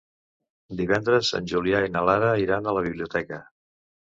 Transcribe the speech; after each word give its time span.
Divendres 0.79 1.29
en 1.39 1.51
Julià 1.53 1.81
i 1.89 1.91
na 1.99 2.03
Lara 2.09 2.33
iran 2.47 2.67
a 2.73 2.77
la 2.79 2.85
biblioteca. 2.89 3.41